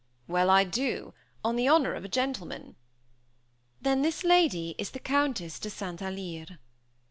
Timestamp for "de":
5.59-5.69